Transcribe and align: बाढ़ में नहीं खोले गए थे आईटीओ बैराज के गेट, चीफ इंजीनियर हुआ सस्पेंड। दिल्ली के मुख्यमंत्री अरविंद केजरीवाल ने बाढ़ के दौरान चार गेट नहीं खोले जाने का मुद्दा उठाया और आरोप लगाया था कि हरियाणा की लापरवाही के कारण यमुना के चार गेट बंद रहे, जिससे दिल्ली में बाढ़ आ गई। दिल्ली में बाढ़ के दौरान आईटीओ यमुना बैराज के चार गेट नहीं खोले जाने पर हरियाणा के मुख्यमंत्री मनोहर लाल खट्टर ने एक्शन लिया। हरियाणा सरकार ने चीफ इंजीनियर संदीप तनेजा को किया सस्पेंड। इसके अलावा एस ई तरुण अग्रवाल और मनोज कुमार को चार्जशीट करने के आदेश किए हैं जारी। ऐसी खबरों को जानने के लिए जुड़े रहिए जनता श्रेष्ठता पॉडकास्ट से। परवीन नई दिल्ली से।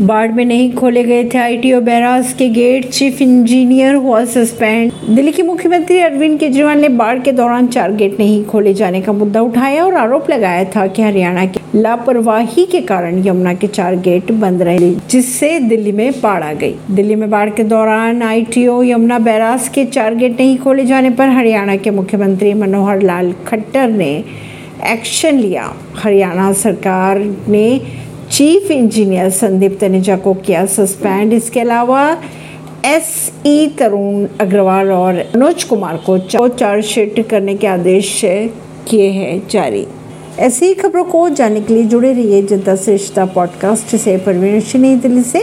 बाढ़ 0.00 0.32
में 0.32 0.44
नहीं 0.44 0.72
खोले 0.74 1.02
गए 1.04 1.22
थे 1.24 1.38
आईटीओ 1.38 1.80
बैराज 1.80 2.32
के 2.32 2.48
गेट, 2.48 2.88
चीफ 2.88 3.20
इंजीनियर 3.22 3.94
हुआ 3.94 4.24
सस्पेंड। 4.24 4.92
दिल्ली 5.08 5.32
के 5.32 5.42
मुख्यमंत्री 5.42 5.98
अरविंद 5.98 6.38
केजरीवाल 6.40 6.80
ने 6.80 6.88
बाढ़ 6.88 7.18
के 7.18 7.32
दौरान 7.32 7.66
चार 7.66 7.92
गेट 7.92 8.18
नहीं 8.18 8.44
खोले 8.44 8.74
जाने 8.74 9.00
का 9.00 9.12
मुद्दा 9.12 9.40
उठाया 9.40 9.84
और 9.84 9.94
आरोप 9.94 10.30
लगाया 10.30 10.64
था 10.76 10.86
कि 10.86 11.02
हरियाणा 11.02 11.44
की 11.46 11.60
लापरवाही 11.74 12.66
के 12.66 12.80
कारण 12.82 13.26
यमुना 13.26 13.54
के 13.54 13.66
चार 13.66 13.96
गेट 13.98 14.32
बंद 14.34 14.62
रहे, 14.62 14.94
जिससे 15.10 15.58
दिल्ली 15.60 15.92
में 15.92 16.20
बाढ़ 16.22 16.42
आ 16.42 16.52
गई। 16.52 16.74
दिल्ली 16.90 17.14
में 17.14 17.28
बाढ़ 17.30 17.50
के 17.50 17.64
दौरान 17.64 18.22
आईटीओ 18.22 18.82
यमुना 18.82 19.18
बैराज 19.18 19.68
के 19.68 19.84
चार 19.86 20.14
गेट 20.14 20.40
नहीं 20.40 20.58
खोले 20.58 20.84
जाने 20.84 21.10
पर 21.10 21.28
हरियाणा 21.30 21.76
के 21.76 21.90
मुख्यमंत्री 21.92 22.54
मनोहर 22.54 23.02
लाल 23.02 23.34
खट्टर 23.46 23.88
ने 23.88 24.14
एक्शन 24.86 25.38
लिया। 25.38 25.72
हरियाणा 25.96 26.52
सरकार 26.54 27.18
ने 27.48 27.68
चीफ 28.30 28.70
इंजीनियर 28.70 29.30
संदीप 29.30 29.78
तनेजा 29.80 30.16
को 30.16 30.34
किया 30.34 30.66
सस्पेंड। 30.66 31.32
इसके 31.32 31.60
अलावा 31.60 32.18
एस 32.84 33.32
ई 33.46 33.66
तरुण 33.78 34.26
अग्रवाल 34.40 34.90
और 34.92 35.14
मनोज 35.14 35.64
कुमार 35.64 35.96
को 36.10 36.18
चार्जशीट 36.48 37.28
करने 37.28 37.54
के 37.54 37.66
आदेश 37.66 38.20
किए 38.88 39.08
हैं 39.10 39.48
जारी। 39.50 39.86
ऐसी 40.38 40.74
खबरों 40.74 41.04
को 41.04 41.28
जानने 41.28 41.60
के 41.60 41.74
लिए 41.74 41.82
जुड़े 41.82 42.12
रहिए 42.12 42.42
जनता 42.42 42.76
श्रेष्ठता 42.76 43.24
पॉडकास्ट 43.24 43.96
से। 43.96 44.16
परवीन 44.16 44.62
नई 44.82 44.96
दिल्ली 44.96 45.22
से। 45.22 45.42